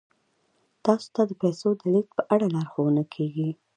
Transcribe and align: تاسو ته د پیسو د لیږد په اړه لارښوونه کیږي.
تاسو 0.83 1.07
ته 1.15 1.21
د 1.29 1.31
پیسو 1.41 1.69
د 1.79 1.81
لیږد 1.93 2.11
په 2.17 2.23
اړه 2.33 2.45
لارښوونه 2.55 3.03
کیږي. 3.13 3.49